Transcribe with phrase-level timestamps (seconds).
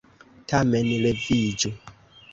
[0.53, 1.75] Tamen leviĝu!